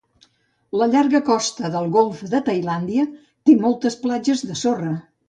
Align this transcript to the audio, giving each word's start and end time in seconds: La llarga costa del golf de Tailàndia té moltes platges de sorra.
La 0.81 0.85
llarga 0.93 1.19
costa 1.27 1.69
del 1.75 1.85
golf 1.95 2.23
de 2.31 2.39
Tailàndia 2.47 3.05
té 3.51 3.57
moltes 3.67 3.99
platges 4.07 4.43
de 4.53 4.59
sorra. 4.65 4.97